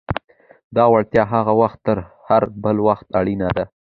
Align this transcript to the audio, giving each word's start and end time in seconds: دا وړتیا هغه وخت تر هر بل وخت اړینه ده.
دا 0.75 0.83
وړتیا 0.93 1.23
هغه 1.33 1.53
وخت 1.61 1.79
تر 1.87 1.97
هر 2.27 2.43
بل 2.63 2.77
وخت 2.87 3.07
اړینه 3.19 3.49
ده. 3.57 3.65